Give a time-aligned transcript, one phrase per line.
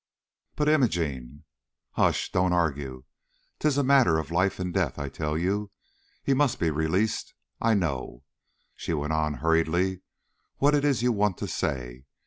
[0.55, 1.43] "But, Imogene"
[1.91, 2.31] "Hush!
[2.31, 3.03] don't argue.
[3.59, 5.69] 'Tis a matter of life and death, I tell you.
[6.23, 7.35] He must be released!
[7.61, 8.23] I know,"
[8.75, 10.01] she went on, hurriedly,
[10.57, 12.05] "what it is you want to say.